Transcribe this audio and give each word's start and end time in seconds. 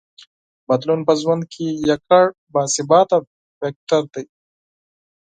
بدلون 0.67 0.99
په 1.07 1.13
ژوند 1.21 1.43
کې 1.53 1.65
یوازینی 1.69 2.35
باثباته 2.53 3.17
فکټور 3.59 4.03
دی. 4.13 4.25